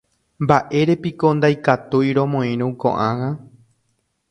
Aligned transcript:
Mba'érepiko 0.45 1.27
ndaikatúi 1.41 2.09
romoirũ 2.19 2.69
ko'ág̃a 2.85 3.29